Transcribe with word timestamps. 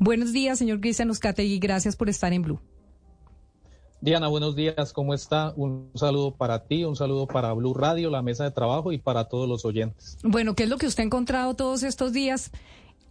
Buenos 0.00 0.32
días, 0.32 0.58
señor 0.58 0.80
Cristian 0.80 1.12
y 1.38 1.58
Gracias 1.58 1.94
por 1.94 2.08
estar 2.08 2.32
en 2.32 2.42
Blue. 2.42 2.60
Diana, 4.00 4.28
buenos 4.28 4.56
días. 4.56 4.94
¿Cómo 4.94 5.12
está? 5.12 5.52
Un 5.56 5.90
saludo 5.94 6.34
para 6.34 6.64
ti, 6.64 6.84
un 6.84 6.96
saludo 6.96 7.26
para 7.26 7.52
Blue 7.52 7.74
Radio, 7.74 8.08
la 8.08 8.22
mesa 8.22 8.44
de 8.44 8.50
trabajo 8.50 8.92
y 8.92 8.98
para 8.98 9.26
todos 9.26 9.46
los 9.46 9.66
oyentes. 9.66 10.16
Bueno, 10.24 10.54
¿qué 10.54 10.62
es 10.62 10.70
lo 10.70 10.78
que 10.78 10.86
usted 10.86 11.02
ha 11.02 11.06
encontrado 11.06 11.54
todos 11.54 11.82
estos 11.84 12.12
días? 12.12 12.50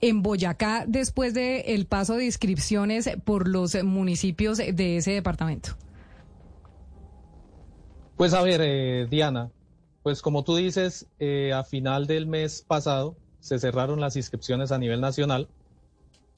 en 0.01 0.21
Boyacá 0.21 0.85
después 0.87 1.33
del 1.33 1.63
el 1.65 1.85
paso 1.85 2.15
de 2.15 2.25
inscripciones 2.25 3.09
por 3.25 3.47
los 3.47 3.81
municipios 3.83 4.57
de 4.57 4.97
ese 4.97 5.11
departamento? 5.11 5.71
Pues 8.15 8.33
a 8.33 8.41
ver, 8.41 8.61
eh, 8.63 9.07
Diana, 9.09 9.51
pues 10.03 10.21
como 10.21 10.43
tú 10.43 10.55
dices, 10.55 11.07
eh, 11.19 11.53
a 11.53 11.63
final 11.63 12.07
del 12.07 12.27
mes 12.27 12.63
pasado 12.67 13.15
se 13.39 13.59
cerraron 13.59 13.99
las 13.99 14.15
inscripciones 14.15 14.71
a 14.71 14.77
nivel 14.77 15.01
nacional. 15.01 15.47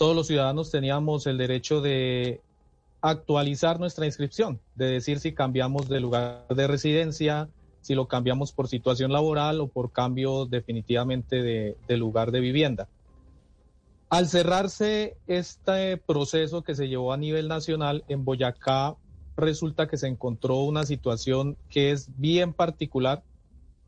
Todos 0.02 0.15
los 0.15 0.25
ciudadanos 0.25 0.71
teníamos 0.71 1.27
el 1.27 1.38
derecho 1.38 1.79
de 1.79 2.42
actualizar 3.01 3.79
nuestra 3.79 4.07
inscripción, 4.07 4.59
de 4.73 4.87
decir 4.87 5.19
si 5.19 5.32
cambiamos 5.32 5.89
de 5.89 6.00
lugar 6.00 6.47
de 6.50 6.65
residencia, 6.65 7.50
si 7.82 7.93
lo 7.93 8.07
cambiamos 8.07 8.51
por 8.51 8.68
situación 8.68 9.11
laboral 9.11 9.61
o 9.61 9.68
por 9.68 9.92
cambio 9.92 10.47
definitivamente 10.47 11.43
de 11.43 11.97
lugar 11.97 12.32
de 12.32 12.39
vivienda. 12.39 12.87
Al 14.09 14.28
cerrarse 14.28 15.18
este 15.28 15.97
proceso 15.97 16.64
que 16.64 16.73
se 16.73 16.87
llevó 16.87 17.14
a 17.14 17.18
nivel 17.18 17.47
nacional 17.47 18.04
en 18.07 18.25
Boyacá, 18.25 18.95
resulta 19.37 19.87
que 19.87 19.97
se 19.97 20.07
encontró 20.07 20.61
una 20.61 20.83
situación 20.83 21.57
que 21.70 21.92
es 21.92 22.09
bien 22.18 22.54
particular. 22.54 23.21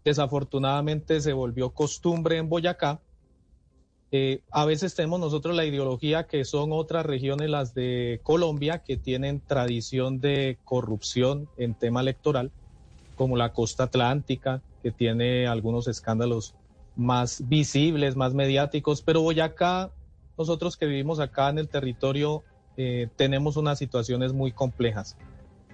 Desafortunadamente 0.05 1.21
se 1.21 1.33
volvió 1.33 1.71
costumbre 1.71 2.37
en 2.37 2.49
Boyacá. 2.49 2.99
Eh, 4.15 4.41
a 4.51 4.65
veces 4.65 4.93
tenemos 4.93 5.19
nosotros 5.19 5.55
la 5.55 5.65
ideología 5.65 6.27
que 6.27 6.45
son 6.45 6.71
otras 6.71 7.03
regiones, 7.03 7.49
las 7.49 7.73
de 7.73 8.21
Colombia, 8.21 8.77
que 8.77 8.95
tienen 8.95 9.41
tradición 9.41 10.19
de 10.19 10.59
corrupción 10.65 11.49
en 11.57 11.73
tema 11.73 12.01
electoral, 12.01 12.51
como 13.15 13.37
la 13.37 13.53
costa 13.53 13.85
atlántica, 13.85 14.61
que 14.83 14.91
tiene 14.91 15.47
algunos 15.47 15.87
escándalos 15.87 16.53
más 16.95 17.41
visibles, 17.49 18.15
más 18.15 18.35
mediáticos, 18.35 19.01
pero 19.01 19.23
Boyacá 19.23 19.91
nosotros 20.37 20.77
que 20.77 20.85
vivimos 20.85 21.19
acá 21.19 21.49
en 21.49 21.57
el 21.57 21.67
territorio 21.67 22.43
eh, 22.77 23.09
tenemos 23.15 23.57
unas 23.57 23.79
situaciones 23.79 24.31
muy 24.31 24.51
complejas. 24.51 25.17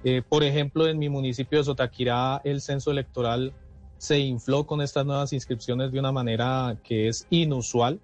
Eh, 0.06 0.22
por 0.22 0.46
ejemplo, 0.46 0.88
en 0.88 0.98
mi 0.98 1.10
municipio 1.10 1.58
de 1.58 1.66
Sotaquirá, 1.66 2.40
el 2.46 2.62
censo 2.62 2.92
electoral 2.92 3.52
se 3.98 4.20
infló 4.20 4.66
con 4.66 4.80
estas 4.80 5.06
nuevas 5.06 5.34
inscripciones 5.34 5.92
de 5.92 6.00
una 6.00 6.14
manera 6.14 6.78
que 6.86 7.10
es 7.10 7.28
inusual 7.30 8.00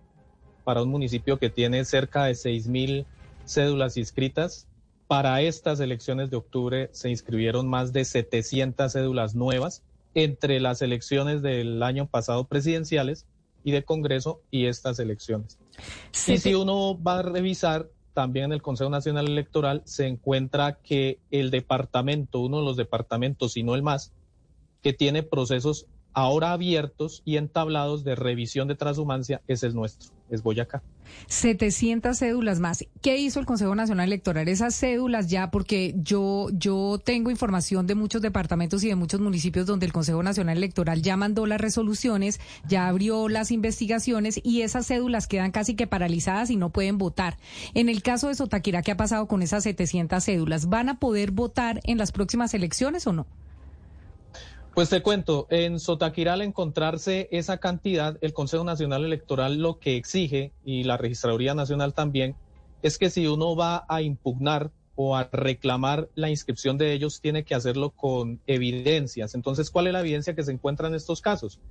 para 0.65 0.83
un 0.83 0.89
municipio 0.89 1.39
que 1.39 1.49
tiene 1.49 1.85
cerca 1.85 2.25
de 2.25 2.33
6.000 2.33 3.05
cédulas 3.45 3.95
inscritas. 3.95 4.67
Para 5.07 5.39
estas 5.41 5.79
elecciones 5.79 6.31
de 6.31 6.37
octubre 6.37 6.89
se 6.91 7.09
inscribieron 7.09 7.69
más 7.69 7.93
de 7.93 8.03
700 8.03 8.91
cédulas 8.91 9.35
nuevas 9.35 9.83
entre 10.15 10.59
las 10.59 10.81
elecciones 10.81 11.41
del 11.41 11.81
año 11.83 12.07
pasado 12.07 12.45
presidenciales 12.45 13.25
y 13.63 13.71
de 13.71 13.83
Congreso 13.83 14.41
y 14.51 14.65
estas 14.65 14.99
elecciones. 14.99 15.57
y 16.27 16.37
si 16.37 16.55
uno 16.55 17.01
va 17.01 17.19
a 17.19 17.21
revisar, 17.21 17.89
también 18.13 18.45
en 18.45 18.53
el 18.53 18.61
Consejo 18.61 18.89
Nacional 18.89 19.27
Electoral 19.27 19.81
se 19.85 20.07
encuentra 20.07 20.79
que 20.81 21.19
el 21.31 21.51
departamento, 21.51 22.39
uno 22.39 22.59
de 22.59 22.65
los 22.65 22.77
departamentos, 22.77 23.57
y 23.57 23.63
no 23.63 23.75
el 23.75 23.83
más, 23.83 24.13
que 24.81 24.93
tiene 24.93 25.21
procesos 25.21 25.85
ahora 26.15 26.53
abiertos 26.53 27.21
y 27.25 27.37
entablados 27.37 28.03
de 28.03 28.15
revisión 28.15 28.67
de 28.67 28.75
transhumancia 28.75 29.41
es 29.47 29.63
el 29.63 29.75
nuestro, 29.75 30.09
es 30.29 30.41
Boyacá. 30.41 30.81
700 31.27 32.17
cédulas 32.17 32.59
más. 32.59 32.85
¿Qué 33.01 33.17
hizo 33.17 33.39
el 33.39 33.45
Consejo 33.45 33.75
Nacional 33.75 34.07
Electoral? 34.07 34.47
Esas 34.47 34.75
cédulas 34.75 35.27
ya, 35.27 35.51
porque 35.51 35.93
yo, 35.97 36.47
yo 36.53 36.99
tengo 37.03 37.29
información 37.29 37.85
de 37.85 37.95
muchos 37.95 38.21
departamentos 38.21 38.83
y 38.83 38.87
de 38.87 38.95
muchos 38.95 39.19
municipios 39.19 39.67
donde 39.67 39.85
el 39.85 39.93
Consejo 39.93 40.23
Nacional 40.23 40.57
Electoral 40.57 41.01
ya 41.01 41.17
mandó 41.17 41.45
las 41.45 41.61
resoluciones, 41.61 42.39
ya 42.67 42.87
abrió 42.87 43.29
las 43.29 43.51
investigaciones 43.51 44.39
y 44.41 44.61
esas 44.61 44.87
cédulas 44.87 45.27
quedan 45.27 45.51
casi 45.51 45.75
que 45.75 45.85
paralizadas 45.85 46.49
y 46.49 46.55
no 46.55 46.69
pueden 46.69 46.97
votar. 46.97 47.37
En 47.73 47.89
el 47.89 48.01
caso 48.01 48.29
de 48.29 48.35
Sotaquira, 48.35 48.81
¿qué 48.81 48.91
ha 48.91 48.97
pasado 48.97 49.27
con 49.27 49.41
esas 49.41 49.63
700 49.63 50.23
cédulas? 50.23 50.69
¿Van 50.69 50.89
a 50.89 50.99
poder 50.99 51.31
votar 51.31 51.81
en 51.83 51.97
las 51.97 52.11
próximas 52.11 52.53
elecciones 52.53 53.05
o 53.05 53.13
no? 53.13 53.27
Pues 54.75 54.89
te 54.89 55.01
cuento, 55.01 55.47
en 55.51 55.79
Sotaquira 55.79 56.33
al 56.33 56.41
encontrarse 56.41 57.29
esa 57.31 57.59
cantidad, 57.59 58.17
el 58.19 58.33
Consejo 58.33 58.65
Nacional 58.65 59.05
Electoral 59.05 59.57
lo 59.57 59.79
que 59.79 59.95
exige, 59.95 60.51
y 60.65 60.83
la 60.83 60.97
Registraduría 60.97 61.53
Nacional 61.53 61.93
también, 61.93 62.35
es 62.81 62.97
que 62.97 63.09
si 63.09 63.25
uno 63.25 63.55
va 63.55 63.85
a 63.87 64.01
impugnar 64.01 64.71
o 64.95 65.15
a 65.15 65.29
reclamar 65.31 66.09
la 66.15 66.29
inscripción 66.29 66.77
de 66.77 66.91
ellos, 66.91 67.21
tiene 67.21 67.45
que 67.45 67.55
hacerlo 67.55 67.91
con 67.91 68.41
evidencias. 68.47 69.33
Entonces, 69.33 69.71
¿cuál 69.71 69.87
es 69.87 69.93
la 69.93 70.01
evidencia 70.01 70.35
que 70.35 70.43
se 70.43 70.51
encuentra 70.51 70.89
en 70.89 70.95
estos 70.95 71.21
casos? 71.21 71.61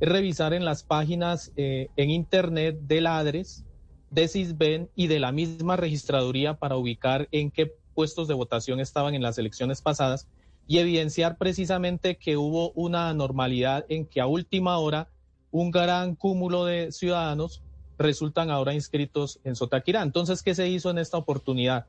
Es 0.00 0.08
revisar 0.08 0.52
en 0.52 0.64
las 0.64 0.82
páginas 0.82 1.52
eh, 1.54 1.90
en 1.94 2.10
Internet 2.10 2.80
del 2.88 3.06
ADRES, 3.06 3.66
de 4.10 4.26
CISBEN 4.26 4.90
y 4.96 5.06
de 5.06 5.20
la 5.20 5.30
misma 5.30 5.76
registraduría 5.76 6.54
para 6.54 6.76
ubicar 6.76 7.28
en 7.30 7.52
qué 7.52 7.72
puestos 7.94 8.26
de 8.26 8.34
votación 8.34 8.80
estaban 8.80 9.14
en 9.14 9.22
las 9.22 9.38
elecciones 9.38 9.80
pasadas 9.80 10.26
y 10.68 10.78
evidenciar 10.78 11.38
precisamente 11.38 12.16
que 12.16 12.36
hubo 12.36 12.70
una 12.72 13.08
anormalidad 13.08 13.86
en 13.88 14.04
que 14.04 14.20
a 14.20 14.26
última 14.26 14.78
hora 14.78 15.08
un 15.50 15.70
gran 15.70 16.14
cúmulo 16.14 16.66
de 16.66 16.92
ciudadanos 16.92 17.62
resultan 17.98 18.50
ahora 18.50 18.74
inscritos 18.74 19.40
en 19.44 19.56
Sotaquirá. 19.56 20.02
Entonces, 20.02 20.42
¿qué 20.42 20.54
se 20.54 20.68
hizo 20.68 20.90
en 20.90 20.98
esta 20.98 21.16
oportunidad? 21.16 21.86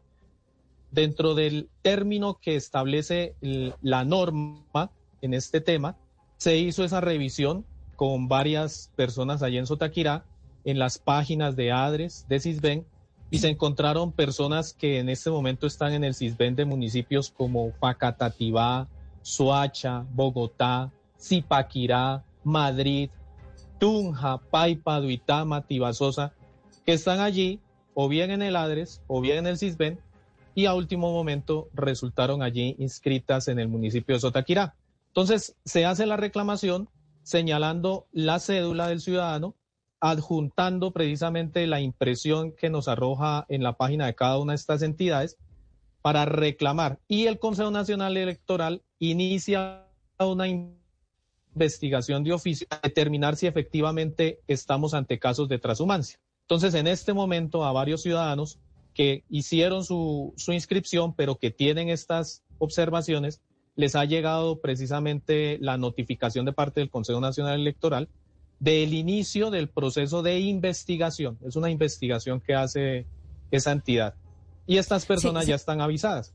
Dentro 0.91 1.35
del 1.35 1.69
término 1.81 2.39
que 2.41 2.55
establece 2.55 3.35
la 3.41 4.05
norma 4.05 4.91
en 5.21 5.33
este 5.33 5.59
tema, 5.59 5.97
se 6.37 6.57
hizo 6.57 6.85
esa 6.85 7.01
revisión 7.01 7.65
con 7.97 8.29
varias 8.29 8.91
personas 8.95 9.43
allí 9.43 9.57
en 9.57 9.67
Sotaquirá, 9.67 10.23
en 10.63 10.79
las 10.79 10.97
páginas 10.97 11.57
de 11.57 11.73
ADRES, 11.73 12.27
de 12.29 12.39
CISBEN, 12.39 12.85
y 13.31 13.39
se 13.39 13.49
encontraron 13.49 14.11
personas 14.11 14.73
que 14.73 14.99
en 14.99 15.09
este 15.09 15.29
momento 15.29 15.67
están 15.67 15.93
en 15.93 16.03
el 16.03 16.15
CISBEN 16.15 16.55
de 16.55 16.65
municipios 16.65 17.29
como 17.29 17.71
Facatativá, 17.79 18.87
Soacha, 19.21 20.05
Bogotá, 20.11 20.91
Zipaquirá, 21.19 22.23
Madrid, 22.43 23.09
Tunja, 23.77 24.37
Paipa, 24.37 24.99
Duitama, 24.99 25.61
Tibasosa, 25.61 26.33
que 26.85 26.93
están 26.93 27.19
allí 27.19 27.59
o 27.93 28.09
bien 28.09 28.31
en 28.31 28.41
el 28.41 28.55
ADRES 28.55 29.01
o 29.07 29.21
bien 29.21 29.37
en 29.39 29.47
el 29.47 29.57
CISBEN 29.57 29.99
y 30.55 30.65
a 30.65 30.73
último 30.73 31.11
momento 31.11 31.69
resultaron 31.73 32.41
allí 32.41 32.75
inscritas 32.79 33.47
en 33.47 33.59
el 33.59 33.67
municipio 33.67 34.15
de 34.15 34.21
Sotaquirá. 34.21 34.75
Entonces 35.07 35.55
se 35.65 35.85
hace 35.85 36.05
la 36.05 36.17
reclamación 36.17 36.89
señalando 37.23 38.07
la 38.11 38.39
cédula 38.39 38.87
del 38.87 39.01
ciudadano 39.01 39.55
adjuntando 39.99 40.91
precisamente 40.91 41.67
la 41.67 41.81
impresión 41.81 42.53
que 42.53 42.69
nos 42.69 42.87
arroja 42.87 43.45
en 43.49 43.63
la 43.63 43.73
página 43.73 44.05
de 44.05 44.15
cada 44.15 44.37
una 44.37 44.53
de 44.53 44.57
estas 44.57 44.81
entidades 44.81 45.37
para 46.01 46.25
reclamar. 46.25 46.99
Y 47.07 47.25
el 47.25 47.39
Consejo 47.39 47.71
Nacional 47.71 48.15
Electoral 48.17 48.81
inicia 48.99 49.85
una 50.19 50.47
investigación 50.47 52.23
de 52.23 52.33
oficio 52.33 52.67
para 52.67 52.81
determinar 52.83 53.35
si 53.35 53.47
efectivamente 53.47 54.39
estamos 54.47 54.93
ante 54.93 55.19
casos 55.19 55.49
de 55.49 55.59
transhumancia. 55.59 56.19
Entonces, 56.41 56.73
en 56.73 56.87
este 56.87 57.13
momento, 57.13 57.65
a 57.65 57.71
varios 57.71 58.01
ciudadanos 58.01 58.59
que 58.93 59.23
hicieron 59.29 59.83
su, 59.83 60.33
su 60.37 60.51
inscripción, 60.51 61.13
pero 61.13 61.35
que 61.35 61.51
tienen 61.51 61.89
estas 61.89 62.43
observaciones, 62.57 63.41
les 63.75 63.95
ha 63.95 64.03
llegado 64.05 64.59
precisamente 64.59 65.57
la 65.61 65.77
notificación 65.77 66.45
de 66.45 66.53
parte 66.53 66.79
del 66.79 66.89
Consejo 66.89 67.21
Nacional 67.21 67.59
Electoral 67.59 68.09
del 68.59 68.93
inicio 68.93 69.49
del 69.51 69.69
proceso 69.69 70.21
de 70.21 70.39
investigación. 70.39 71.37
Es 71.45 71.55
una 71.55 71.69
investigación 71.69 72.41
que 72.41 72.53
hace 72.53 73.05
esa 73.51 73.71
entidad. 73.71 74.15
Y 74.67 74.77
estas 74.77 75.05
personas 75.05 75.47
ya 75.47 75.55
están 75.55 75.81
avisadas. 75.81 76.33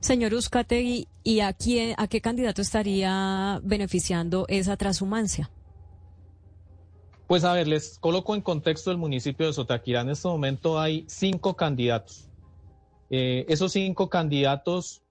Señor 0.00 0.34
Uzcategui, 0.34 1.08
¿y 1.24 1.40
a, 1.40 1.52
quién, 1.52 1.94
a 1.98 2.06
qué 2.06 2.20
candidato 2.20 2.62
estaría 2.62 3.60
beneficiando 3.64 4.46
esa 4.48 4.76
transhumancia? 4.76 5.50
Pues 7.26 7.42
a 7.42 7.52
ver, 7.52 7.66
les 7.66 7.98
coloco 7.98 8.34
en 8.36 8.40
contexto 8.40 8.92
el 8.92 8.98
municipio 8.98 9.46
de 9.46 9.52
Sotaquirá. 9.52 10.02
En 10.02 10.10
este 10.10 10.28
momento 10.28 10.78
hay 10.78 11.04
cinco 11.08 11.56
candidatos. 11.56 12.28
Eh, 13.10 13.44
esos 13.48 13.72
cinco 13.72 14.08
candidatos, 14.08 15.02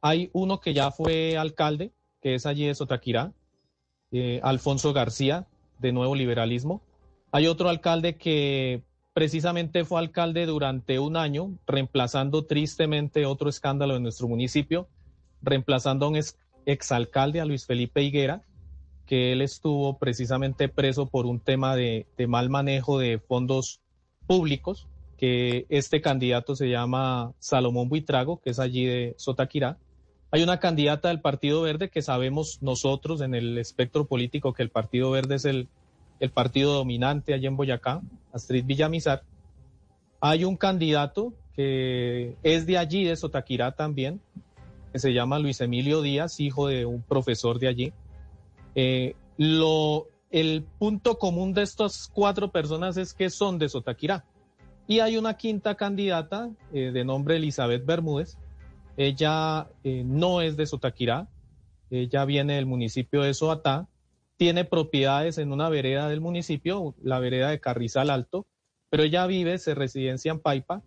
hay 0.00 0.30
uno 0.32 0.60
que 0.60 0.72
ya 0.72 0.90
fue 0.90 1.36
alcalde, 1.36 1.92
que 2.22 2.34
es 2.34 2.46
allí 2.46 2.66
de 2.66 2.74
Sotaquirá, 2.74 3.32
eh, 4.12 4.40
Alfonso 4.42 4.92
García, 4.92 5.46
de 5.78 5.92
Nuevo 5.92 6.14
Liberalismo. 6.14 6.82
Hay 7.32 7.46
otro 7.46 7.68
alcalde 7.68 8.16
que 8.16 8.82
precisamente 9.12 9.84
fue 9.84 10.00
alcalde 10.00 10.46
durante 10.46 10.98
un 10.98 11.16
año, 11.16 11.58
reemplazando 11.66 12.44
tristemente 12.44 13.26
otro 13.26 13.48
escándalo 13.48 13.96
en 13.96 14.02
nuestro 14.02 14.28
municipio, 14.28 14.88
reemplazando 15.42 16.06
a 16.06 16.08
un 16.10 16.20
exalcalde, 16.66 17.40
a 17.40 17.44
Luis 17.44 17.66
Felipe 17.66 18.02
Higuera, 18.02 18.42
que 19.06 19.32
él 19.32 19.42
estuvo 19.42 19.98
precisamente 19.98 20.68
preso 20.68 21.06
por 21.06 21.26
un 21.26 21.40
tema 21.40 21.74
de, 21.74 22.06
mal 22.28 22.48
manejo 22.48 22.98
de 22.98 23.18
fondos 23.18 23.80
públicos 24.26 24.86
que 25.16 25.66
este 25.68 26.00
candidato 26.00 26.56
se 26.56 26.70
llama 26.70 27.32
Salomón 27.40 27.88
Buitrago, 27.88 28.40
que 28.40 28.50
es 28.50 28.58
allí 28.58 28.86
de 28.86 29.14
Sotaquirá. 29.18 29.78
Hay 30.32 30.42
una 30.42 30.60
candidata 30.60 31.08
del 31.08 31.20
Partido 31.20 31.62
Verde 31.62 31.90
que 31.90 32.02
sabemos 32.02 32.58
nosotros 32.62 33.20
en 33.20 33.34
el 33.34 33.58
espectro 33.58 34.06
político 34.06 34.52
que 34.52 34.62
el 34.62 34.70
Partido 34.70 35.10
Verde 35.10 35.34
es 35.34 35.44
el, 35.44 35.68
partido 36.32 36.74
dominante 36.74 37.34
allí 37.34 37.46
en 37.46 37.56
Boyacá, 37.56 38.02
Astrid 38.32 38.64
Villamizar. 38.64 39.22
Hay 40.20 40.44
un 40.44 40.56
candidato 40.56 41.32
que 41.56 42.36
es 42.42 42.66
de 42.66 42.78
allí, 42.78 43.04
de 43.04 43.16
Sotaquirá 43.16 43.72
también, 43.72 44.20
que 44.92 44.98
se 44.98 45.12
llama 45.12 45.38
Luis 45.38 45.60
Emilio 45.60 46.02
Díaz, 46.02 46.38
hijo 46.38 46.68
de 46.68 46.84
un 46.84 47.02
profesor 47.02 47.58
de 47.58 47.68
allí. 47.68 47.92
Eh, 48.74 49.16
el 49.38 50.64
punto 50.78 51.18
común 51.18 51.54
de 51.54 51.62
estas 51.62 52.08
cuatro 52.12 52.52
personas 52.52 52.96
es 52.98 53.14
que 53.14 53.30
son 53.30 53.58
de 53.58 53.68
Sotaquirá. 53.68 54.24
Y 54.86 55.00
hay 55.00 55.16
una 55.16 55.34
quinta 55.34 55.74
candidata 55.74 56.50
eh, 56.72 56.90
de 56.92 57.04
nombre 57.04 57.36
Elizabeth 57.36 57.84
Bermúdez. 57.84 58.36
Ella 59.00 59.70
eh, 59.82 60.02
no 60.04 60.42
es 60.42 60.58
de 60.58 60.66
Sotaquirá, 60.66 61.26
ella 61.88 62.26
viene 62.26 62.56
del 62.56 62.66
municipio 62.66 63.22
de 63.22 63.32
Soatá, 63.32 63.88
tiene 64.36 64.66
propiedades 64.66 65.38
en 65.38 65.52
una 65.52 65.70
vereda 65.70 66.06
del 66.10 66.20
municipio, 66.20 66.94
la 67.02 67.18
vereda 67.18 67.48
de 67.48 67.60
Carrizal 67.60 68.10
Alto, 68.10 68.46
pero 68.90 69.02
ella 69.02 69.26
vive, 69.26 69.56
se 69.56 69.74
residencia 69.74 70.32
en 70.32 70.38
Paipa 70.38 70.82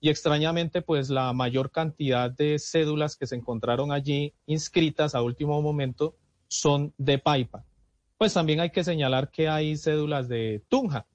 y 0.00 0.08
extrañamente 0.08 0.80
pues 0.80 1.10
la 1.10 1.34
mayor 1.34 1.70
cantidad 1.70 2.30
de 2.30 2.58
cédulas 2.58 3.14
que 3.14 3.26
se 3.26 3.36
encontraron 3.36 3.92
allí 3.92 4.32
inscritas 4.46 5.14
a 5.14 5.20
último 5.20 5.60
momento 5.60 6.16
son 6.48 6.94
de 6.96 7.18
Paipa. 7.18 7.66
Pues 8.16 8.32
también 8.32 8.60
hay 8.60 8.70
que 8.70 8.84
señalar 8.84 9.30
que 9.30 9.50
hay 9.50 9.76
cédulas 9.76 10.28
de 10.28 10.64
Tunja, 10.70 11.06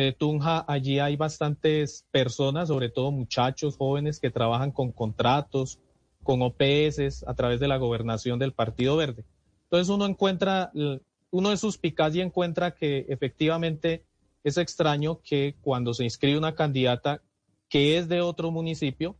de 0.00 0.12
Tunja 0.12 0.64
allí 0.68 0.98
hay 0.98 1.16
bastantes 1.16 2.04
personas, 2.10 2.68
sobre 2.68 2.88
todo 2.88 3.10
muchachos 3.10 3.76
jóvenes 3.76 4.20
que 4.20 4.30
trabajan 4.30 4.72
con 4.72 4.92
contratos, 4.92 5.78
con 6.22 6.42
OPS 6.42 7.24
a 7.26 7.34
través 7.34 7.60
de 7.60 7.68
la 7.68 7.76
gobernación 7.76 8.38
del 8.38 8.52
Partido 8.52 8.96
Verde. 8.96 9.24
Entonces 9.64 9.88
uno 9.88 10.06
encuentra, 10.06 10.70
uno 11.30 11.50
de 11.50 11.56
sus 11.56 11.78
picas 11.78 12.14
y 12.14 12.20
encuentra 12.20 12.72
que 12.72 13.06
efectivamente 13.08 14.04
es 14.44 14.58
extraño 14.58 15.20
que 15.22 15.56
cuando 15.60 15.94
se 15.94 16.04
inscribe 16.04 16.38
una 16.38 16.54
candidata 16.54 17.22
que 17.68 17.98
es 17.98 18.08
de 18.08 18.20
otro 18.20 18.50
municipio, 18.50 19.16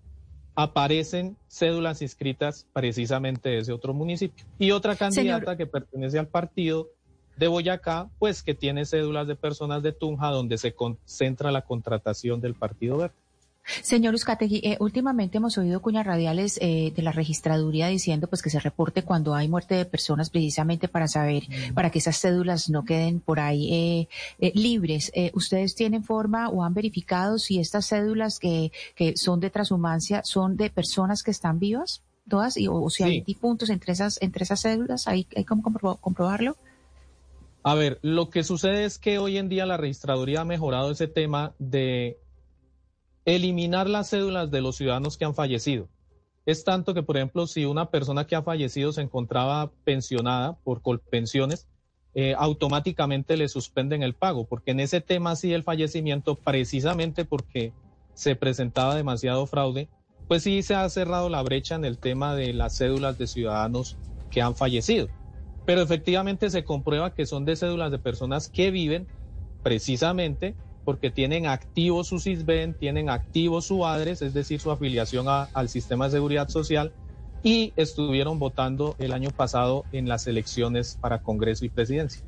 aparecen 0.55 1.37
cédulas 1.49 2.01
inscritas 2.01 2.67
precisamente 2.73 3.51
de 3.51 3.59
ese 3.59 3.73
otro 3.73 3.93
municipio. 3.93 4.47
Y 4.59 4.71
otra 4.71 4.97
candidata 4.97 5.57
que 5.57 5.67
pertenece 5.67 6.19
al 6.19 6.29
partido 6.29 6.89
de 7.37 7.49
Boyacá, 7.49 8.09
pues 8.19 8.43
que 8.43 8.55
tiene 8.55 8.85
cédulas 8.85 9.27
de 9.27 9.37
personas 9.37 9.83
de 9.83 9.93
Tunja 9.93 10.31
donde 10.31 10.59
se 10.59 10.73
concentra 10.73 11.51
la 11.51 11.63
contratación 11.63 12.41
del 12.41 12.55
Partido 12.55 12.99
Verde. 12.99 13.15
Señor 13.83 14.15
Uzcategui, 14.15 14.61
eh, 14.63 14.77
últimamente 14.81 15.39
hemos 15.39 15.59
oído 15.59 15.83
cuñas 15.83 16.07
radiales 16.07 16.59
eh, 16.63 16.93
de 16.95 17.03
la 17.03 17.13
registraduría 17.13 17.89
diciendo 17.89 18.29
pues 18.29 18.43
que 18.43 18.51
se 18.51 18.61
reporte 18.61 19.03
cuando 19.03 19.35
hay 19.35 19.49
muerte 19.49 19.75
de 19.75 19.85
personas 19.85 20.31
precisamente 20.31 20.89
para 20.89 21.09
saber, 21.09 21.45
mm. 21.49 21.75
para 21.75 21.91
que 21.91 21.99
esas 21.99 22.21
cédulas 22.21 22.71
no 22.71 22.85
queden 22.85 23.21
por 23.21 23.41
ahí 23.41 24.09
eh, 24.39 24.53
libres. 24.55 25.13
¿Ustedes 25.33 25.75
tienen 25.75 26.05
forma 26.05 26.49
o 26.49 26.63
han 26.63 26.75
verificado 26.75 27.39
si 27.39 27.59
estas 27.59 27.89
cédulas 27.89 28.39
que, 28.39 28.71
que 28.95 29.17
son 29.17 29.41
de 29.41 29.51
transhumancia 29.51 30.23
son 30.25 30.57
de 30.57 30.71
personas 30.71 31.23
que 31.23 31.31
están 31.31 31.59
vivas? 31.59 32.03
Todas, 32.29 32.57
y, 32.57 32.69
o, 32.69 32.89
si 32.91 33.05
hay 33.05 33.21
difuntos 33.21 33.71
entre 33.71 33.93
esas, 33.93 34.21
entre 34.21 34.45
esas 34.45 34.61
cédulas, 34.61 35.07
¿hay, 35.07 35.27
hay 35.37 35.45
cómo 35.45 35.63
comprobarlo? 36.01 36.57
A 37.67 37.75
ver, 37.75 37.99
lo 38.01 38.31
que 38.31 38.45
sucede 38.45 38.85
es 38.85 38.97
que 38.97 39.19
hoy 39.19 39.39
en 39.39 39.49
día 39.49 39.67
la 39.67 39.77
registraduría 39.77 40.43
ha 40.43 40.45
mejorado 40.45 40.93
ese 40.93 41.09
tema 41.09 41.53
de 41.59 42.17
eliminar 43.25 43.91
las 43.91 44.11
cédulas 44.11 44.53
de 44.53 44.61
los 44.61 44.77
ciudadanos 44.77 45.17
que 45.17 45.25
han 45.25 45.35
fallecido. 45.35 45.89
Es 46.45 46.63
tanto 46.63 46.95
que, 46.95 47.03
por 47.03 47.17
ejemplo, 47.17 47.49
si 47.49 47.65
una 47.65 47.91
persona 47.91 48.25
que 48.25 48.37
ha 48.37 48.43
fallecido 48.45 48.93
se 48.93 49.03
encontraba 49.03 49.73
pensionada 49.83 50.57
por 50.63 50.81
colpensiones, 50.81 51.67
eh, 52.15 52.37
automáticamente 52.39 53.37
le 53.37 53.49
suspenden 53.49 54.05
el 54.05 54.15
pago, 54.15 54.47
porque 54.47 54.71
en 54.71 54.79
ese 54.79 55.01
tema 55.01 55.35
sí 55.35 55.53
el 55.53 55.65
fallecimiento, 55.65 56.37
precisamente 56.37 57.25
porque 57.25 57.73
se 58.15 58.37
presentaba 58.37 58.95
demasiado 58.95 59.45
fraude, 59.49 59.89
pues 60.29 60.45
sí 60.45 60.63
se 60.63 60.77
ha 60.77 60.89
cerrado 60.89 61.29
la 61.29 61.43
brecha 61.43 61.75
en 61.75 61.85
el 61.85 61.99
tema 61.99 62.37
de 62.37 62.53
las 62.53 62.79
cédulas 62.79 63.19
de 63.19 63.27
ciudadanos 63.27 63.97
que 64.31 64.41
han 64.41 64.55
fallecido. 64.55 65.09
Pero 65.67 65.83
efectivamente 65.83 66.49
se 66.49 66.65
comprueba 66.65 67.13
que 67.13 67.27
son 67.27 67.45
de 67.45 67.57
cédulas 67.57 67.91
de 67.91 67.99
personas 67.99 68.49
que 68.49 68.71
viven 68.71 69.09
precisamente 69.63 70.57
porque 70.85 71.11
tienen 71.11 71.47
activo 71.47 72.05
su 72.05 72.21
CISBEN, 72.21 72.77
tienen 72.79 73.11
activo 73.11 73.61
su 73.61 73.85
ADRES, 73.85 74.23
es 74.23 74.33
decir, 74.33 74.61
su 74.61 74.71
afiliación 74.71 75.27
al 75.29 75.69
sistema 75.69 76.05
de 76.05 76.13
seguridad 76.13 76.49
social, 76.49 76.95
y 77.47 77.73
estuvieron 77.77 78.41
votando 78.41 78.97
el 78.99 79.13
año 79.13 79.31
pasado 79.31 79.85
en 79.93 80.09
las 80.09 80.27
elecciones 80.27 80.99
para 81.01 81.23
Congreso 81.23 81.65
y 81.65 81.69
Presidencia. 81.69 82.21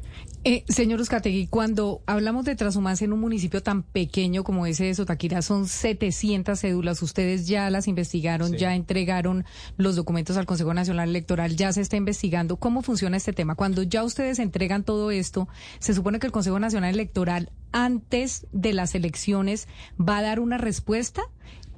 Eh, 0.44 0.62
señor 0.68 1.00
Uzcategui, 1.00 1.48
cuando 1.48 2.02
hablamos 2.06 2.44
de 2.44 2.54
transhumancia 2.54 3.04
en 3.04 3.12
un 3.12 3.18
municipio 3.18 3.60
tan 3.60 3.82
pequeño 3.82 4.44
como 4.44 4.64
ese 4.64 4.84
de 4.84 4.94
Sotaquira, 4.94 5.42
son 5.42 5.66
700 5.66 6.60
cédulas. 6.60 7.02
Ustedes 7.02 7.48
ya 7.48 7.68
las 7.68 7.88
investigaron, 7.88 8.52
ya 8.52 8.76
entregaron 8.76 9.44
los 9.76 9.96
documentos 9.96 10.36
al 10.36 10.46
Consejo 10.46 10.72
Nacional 10.72 11.08
Electoral, 11.08 11.56
ya 11.56 11.72
se 11.72 11.80
está 11.80 11.96
investigando. 11.96 12.56
¿Cómo 12.56 12.82
funciona 12.82 13.16
este 13.16 13.32
tema? 13.32 13.56
Cuando 13.56 13.82
ya 13.82 14.04
ustedes 14.04 14.38
entregan 14.38 14.84
todo 14.84 15.10
esto, 15.10 15.48
se 15.80 15.94
supone 15.94 16.20
que 16.20 16.26
el 16.26 16.32
Consejo 16.32 16.60
Nacional 16.60 16.94
Electoral, 16.94 17.50
antes 17.72 18.46
de 18.52 18.72
las 18.72 18.94
elecciones, 18.94 19.66
va 20.00 20.18
a 20.18 20.22
dar 20.22 20.38
una 20.38 20.58
respuesta 20.58 21.22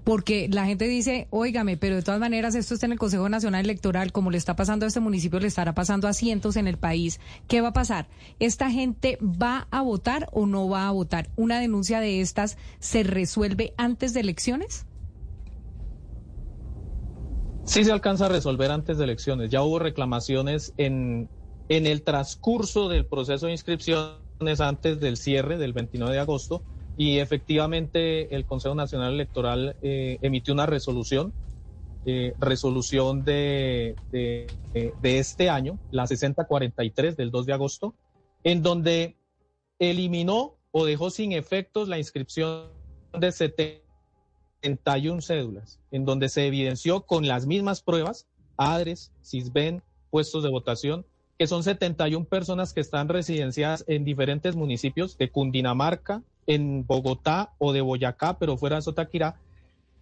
porque 0.05 0.49
la 0.51 0.67
gente 0.67 0.87
dice, 0.87 1.27
óigame, 1.31 1.77
pero 1.77 1.97
de 1.97 2.03
todas 2.03 2.21
maneras 2.21 2.55
esto 2.55 2.75
está 2.75 2.87
en 2.87 2.93
el 2.93 2.99
Consejo 2.99 3.29
Nacional 3.29 3.65
Electoral, 3.65 4.13
como 4.13 4.31
le 4.31 4.39
está 4.39 4.57
pasando 4.57 4.85
a 4.85 4.89
este 4.89 5.01
municipio, 5.01 5.41
le 5.41 5.49
estará 5.49 5.75
pasando 5.75 6.09
a 6.09 6.13
cientos 6.13 6.57
en 6.57 6.67
el 6.67 6.79
país. 6.79 7.21
¿Qué 7.49 7.61
va 7.61 7.69
a 7.69 7.73
pasar? 7.73 8.09
¿Esta 8.39 8.71
gente 8.71 9.19
va 9.21 9.69
a 9.71 9.83
votar 9.83 10.29
o 10.33 10.47
no 10.47 10.69
va 10.69 10.89
a 10.89 10.91
votar? 10.91 11.31
¿Una 11.37 11.61
denuncia 11.61 12.01
de 12.01 12.21
estas 12.21 12.57
se 12.79 13.03
resuelve 13.03 13.75
antes 13.77 14.15
de 14.15 14.21
elecciones? 14.21 14.87
Sí 17.65 17.85
se 17.85 17.93
alcanza 17.93 18.27
a 18.27 18.29
resolver 18.31 18.71
antes 18.71 18.99
de 18.99 19.05
elecciones. 19.05 19.51
Ya 19.51 19.63
hubo 19.63 19.79
reclamaciones 19.79 20.73
en, 20.77 21.29
en 21.69 21.87
el 21.87 22.03
transcurso 22.03 22.89
del 22.89 23.07
proceso 23.07 23.47
de 23.47 23.53
inscripciones 23.53 24.61
antes 24.61 24.99
del 24.99 25.17
cierre 25.17 25.59
del 25.59 25.73
29 25.73 26.13
de 26.15 26.21
agosto 26.21 26.63
y 27.01 27.19
efectivamente 27.19 28.35
el 28.37 28.45
Consejo 28.45 28.75
Nacional 28.75 29.15
Electoral 29.15 29.75
eh, 29.81 30.19
emitió 30.21 30.53
una 30.53 30.67
resolución, 30.67 31.33
eh, 32.05 32.35
resolución 32.39 33.25
de, 33.25 33.97
de, 34.13 35.19
este 35.19 35.49
año, 35.49 35.79
la 35.91 36.07
6043 36.07 37.17
del 37.17 37.31
2 37.31 37.47
de 37.47 37.53
agosto, 37.55 37.95
en 38.45 38.63
donde 38.63 39.17
eliminó 39.79 40.59
o 40.73 40.85
dejó 40.85 41.09
sin 41.09 41.33
efectos 41.33 41.89
la 41.89 41.97
inscripción 41.97 42.69
de 43.19 43.33
71 43.33 45.23
cédulas, 45.23 45.81
en 45.93 46.05
donde 46.05 46.29
se 46.29 46.47
evidenció 46.47 47.07
con 47.07 47.27
las 47.27 47.47
mismas 47.47 47.81
pruebas, 47.81 48.27
ADRES, 48.59 49.11
CISBEN, 49.25 49.83
puestos 50.11 50.43
de 50.43 50.51
votación, 50.51 51.07
que 51.39 51.47
son 51.47 51.63
71 51.63 52.27
personas 52.27 52.75
que 52.75 52.83
están 52.83 53.09
residenciadas 53.09 53.87
en 53.89 54.05
diferentes 54.05 54.55
municipios 54.55 55.17
de 55.17 55.31
Cundinamarca, 55.31 56.23
en 56.47 56.87
Bogotá 56.87 57.53
o 57.59 57.73
de 57.73 57.81
Boyacá, 57.81 58.39
pero 58.39 58.57
fuera 58.57 58.77
de 58.77 58.83
Sotaquirá. 58.83 59.37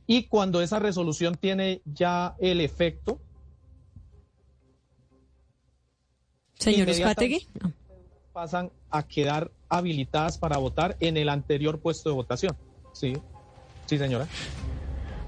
Y 0.06 0.24
cuando 0.24 0.62
esa 0.62 0.78
resolución 0.78 1.34
tiene 1.34 1.82
ya 1.84 2.34
el 2.38 2.60
efecto. 2.60 3.20
Señor 6.54 6.88
Espategui. 6.88 7.46
Pasan 8.32 8.70
a 8.90 9.02
quedar 9.06 9.50
habilitadas 9.68 10.38
para 10.38 10.56
votar 10.56 10.96
en 11.00 11.16
el 11.16 11.28
anterior 11.28 11.80
puesto 11.80 12.08
de 12.08 12.14
votación. 12.14 12.56
Sí, 12.92 13.14
sí, 13.86 13.98
señora. 13.98 14.26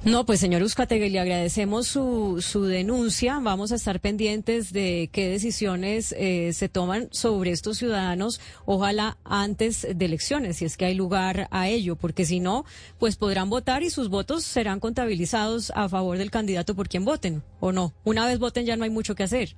No, 0.02 0.24
pues 0.24 0.40
señor 0.40 0.62
Uzcategui, 0.62 1.10
le 1.10 1.20
agradecemos 1.20 1.86
su, 1.86 2.40
su 2.40 2.64
denuncia. 2.64 3.38
Vamos 3.38 3.70
a 3.70 3.74
estar 3.74 4.00
pendientes 4.00 4.72
de 4.72 5.10
qué 5.12 5.28
decisiones 5.28 6.14
eh, 6.16 6.54
se 6.54 6.70
toman 6.70 7.08
sobre 7.12 7.50
estos 7.50 7.76
ciudadanos, 7.76 8.40
ojalá 8.64 9.18
antes 9.24 9.86
de 9.94 10.04
elecciones, 10.06 10.56
si 10.56 10.64
es 10.64 10.78
que 10.78 10.86
hay 10.86 10.94
lugar 10.94 11.48
a 11.50 11.68
ello, 11.68 11.96
porque 11.96 12.24
si 12.24 12.40
no, 12.40 12.64
pues 12.98 13.16
podrán 13.16 13.50
votar 13.50 13.82
y 13.82 13.90
sus 13.90 14.08
votos 14.08 14.42
serán 14.42 14.80
contabilizados 14.80 15.70
a 15.76 15.86
favor 15.90 16.16
del 16.16 16.30
candidato 16.30 16.74
por 16.74 16.88
quien 16.88 17.04
voten, 17.04 17.42
¿o 17.60 17.70
no? 17.70 17.92
Una 18.02 18.24
vez 18.26 18.38
voten 18.38 18.64
ya 18.64 18.76
no 18.76 18.84
hay 18.84 18.90
mucho 18.90 19.14
que 19.14 19.24
hacer. 19.24 19.54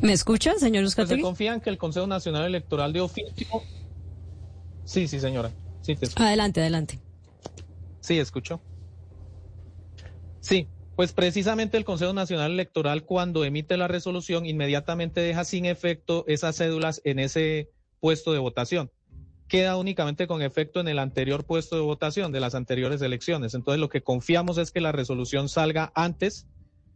¿Me 0.00 0.12
escucha, 0.12 0.54
señor 0.54 0.84
Uzcategui? 0.84 1.08
Pues 1.08 1.20
se 1.20 1.22
confían 1.22 1.60
que 1.60 1.70
el 1.70 1.76
Consejo 1.76 2.06
Nacional 2.06 2.44
Electoral 2.46 2.92
de 2.92 3.00
oficio 3.00 3.62
Sí, 4.86 5.08
sí, 5.08 5.18
señora. 5.18 5.52
Sí, 5.82 5.98
adelante, 6.14 6.60
adelante. 6.60 6.98
Sí, 8.00 8.18
escucho. 8.18 8.62
Sí, 10.40 10.68
pues 10.94 11.12
precisamente 11.12 11.76
el 11.76 11.84
Consejo 11.84 12.12
Nacional 12.12 12.52
Electoral 12.52 13.04
cuando 13.04 13.44
emite 13.44 13.76
la 13.76 13.88
resolución 13.88 14.46
inmediatamente 14.46 15.20
deja 15.20 15.44
sin 15.44 15.66
efecto 15.66 16.24
esas 16.28 16.56
cédulas 16.56 17.02
en 17.04 17.18
ese 17.18 17.68
puesto 18.00 18.32
de 18.32 18.38
votación. 18.38 18.90
queda 19.48 19.76
únicamente 19.76 20.26
con 20.26 20.42
efecto 20.42 20.80
en 20.80 20.88
el 20.88 20.98
anterior 20.98 21.44
puesto 21.44 21.76
de 21.76 21.82
votación 21.82 22.32
de 22.32 22.40
las 22.40 22.54
anteriores 22.56 23.00
elecciones. 23.02 23.54
Entonces 23.54 23.80
lo 23.80 23.88
que 23.88 24.02
confiamos 24.02 24.58
es 24.58 24.72
que 24.72 24.80
la 24.80 24.90
resolución 24.90 25.48
salga 25.48 25.92
antes 25.94 26.46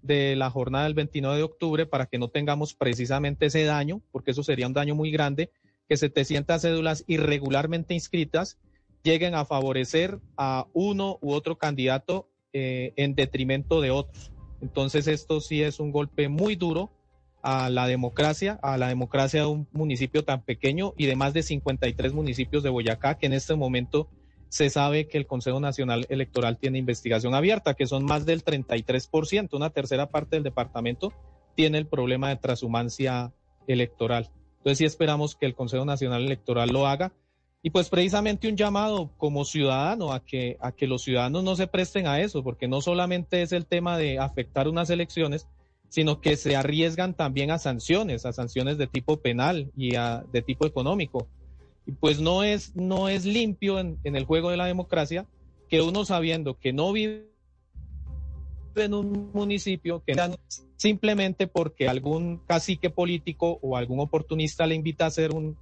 de 0.02 0.35
la 0.35 0.50
jornada 0.50 0.85
del 0.85 0.94
29 0.94 1.37
de 1.37 1.42
octubre 1.42 1.87
para 1.87 2.06
que 2.06 2.18
no 2.18 2.28
tengamos 2.28 2.75
precisamente 2.75 3.47
ese 3.47 3.64
daño, 3.64 4.00
porque 4.11 4.32
eso 4.32 4.42
sería 4.42 4.66
un 4.66 4.73
daño 4.73 4.94
muy 4.94 5.11
grande, 5.11 5.50
que 5.90 5.97
700 5.97 6.62
cédulas 6.62 7.04
irregularmente 7.09 7.94
inscritas 7.94 8.59
lleguen 9.02 9.35
a 9.35 9.44
favorecer 9.44 10.20
a 10.37 10.68
uno 10.73 11.18
u 11.20 11.32
otro 11.32 11.59
candidato 11.59 12.30
eh, 12.52 12.92
en 12.94 13.16
detrimento 13.16 13.80
de 13.80 13.90
otros. 13.90 14.30
Entonces 14.62 15.09
esto 15.09 15.40
sí 15.40 15.64
es 15.64 15.80
un 15.80 15.90
golpe 15.90 16.28
muy 16.28 16.54
duro 16.54 16.92
a 17.42 17.70
la 17.70 17.88
democracia, 17.88 18.61
a 18.62 18.78
la 18.78 18.87
democracia 18.87 19.40
de 19.40 19.49
un 19.49 19.66
municipio 19.73 20.25
tan 20.25 20.44
pequeño 20.44 20.94
y 20.97 21.06
de 21.06 21.16
más 21.16 21.35
de 21.35 21.42
53 21.42 22.12
municipios 22.12 22.62
de 22.62 22.70
Boyacá, 22.70 23.18
que 23.18 23.26
en 23.26 23.32
este 23.32 23.56
momento 23.56 24.09
se 24.49 24.70
sabe 24.70 25.09
que 25.09 25.18
el 25.18 25.26
Consejo 25.26 25.59
Nacional 25.59 26.06
Electoral 26.09 26.56
tiene 26.56 26.78
investigación 26.78 27.35
abierta, 27.35 27.75
que 27.75 27.87
son 27.87 28.04
más 28.04 28.26
del 28.26 28.44
33%, 28.44 29.49
una 29.54 29.70
tercera 29.70 30.09
parte 30.09 30.37
del 30.37 30.44
departamento 30.44 31.12
tiene 31.56 31.78
el 31.78 31.88
problema 31.88 32.28
de 32.28 32.37
transhumancia 32.37 33.32
electoral. 33.66 34.30
Entonces 34.61 34.79
sí 34.79 34.85
esperamos 34.85 35.35
que 35.35 35.47
el 35.47 35.55
Consejo 35.55 35.87
Nacional 35.87 36.23
Electoral 36.23 36.69
lo 36.69 36.87
haga. 36.87 37.12
Y 37.62 37.71
pues 37.71 37.88
precisamente 37.88 38.49
un 38.49 38.57
llamado 38.57 39.11
como 39.17 39.45
ciudadano 39.45 40.12
a 40.12 40.25
que, 40.25 40.59
a 40.61 40.73
que 40.73 40.87
los 40.87 41.02
ciudadanos 41.02 41.45
no 41.45 41.57
se 41.57 41.67
presten 41.67 42.07
a 42.07 42.21
eso, 42.21 42.43
porque 42.43 42.69
no 42.69 42.83
solamente 42.83 43.40
es 43.40 43.52
el 43.52 43.67
tema 43.67 43.97
de 43.97 44.19
afectar 44.19 44.69
unas 44.69 44.90
elecciones, 44.90 45.47
sino 45.88 46.21
que 46.21 46.37
se 46.37 46.57
arriesgan 46.57 47.14
también 47.14 47.50
a 47.50 47.59
sanciones, 47.59 48.26
a 48.26 48.33
sanciones 48.33 48.76
de 48.76 48.87
tipo 48.87 49.19
penal 49.19 49.71
y 49.76 49.97
a, 49.97 50.25
de 50.31 50.43
tipo 50.43 50.67
económico. 50.67 51.26
Y 51.87 51.93
pues 51.93 52.21
no 52.21 52.45
es, 52.45 52.76
no 52.76 53.09
es 53.09 53.25
limpio 53.25 53.79
en, 53.79 53.99
en 54.05 54.14
el 54.14 54.25
juego 54.25 54.50
de 54.50 54.59
la 54.59 54.67
democracia 54.67 55.26
que 55.71 55.81
uno 55.81 56.05
sabiendo 56.05 56.59
que 56.59 56.73
no 56.75 56.93
vive 56.93 57.29
en 58.76 58.94
un 58.94 59.30
municipio, 59.32 60.02
que 60.06 60.14
simplemente 60.76 61.46
porque 61.46 61.88
algún 61.88 62.38
cacique 62.46 62.90
político 62.90 63.58
o 63.62 63.76
algún 63.76 64.00
oportunista 64.00 64.66
le 64.66 64.74
invita 64.74 65.04
a 65.04 65.08
hacer 65.08 65.32
un, 65.32 65.56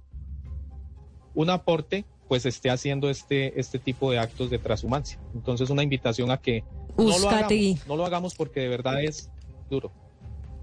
un 1.33 1.49
aporte, 1.49 2.05
pues 2.27 2.45
esté 2.45 2.69
haciendo 2.69 3.09
este, 3.09 3.59
este 3.59 3.79
tipo 3.79 4.11
de 4.11 4.19
actos 4.19 4.49
de 4.49 4.59
transhumancia. 4.59 5.19
Entonces 5.33 5.69
una 5.69 5.83
invitación 5.83 6.31
a 6.31 6.37
que 6.37 6.63
no 6.97 7.17
lo, 7.17 7.29
hagamos, 7.29 7.87
no 7.87 7.95
lo 7.95 8.05
hagamos 8.05 8.35
porque 8.35 8.61
de 8.61 8.67
verdad 8.67 9.03
es 9.03 9.29
duro. 9.69 9.91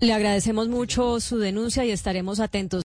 Le 0.01 0.13
agradecemos 0.13 0.69
mucho 0.69 1.21
su 1.21 1.39
denuncia 1.39 1.85
y 1.85 1.91
estaremos 1.91 2.39
atentos. 2.39 2.75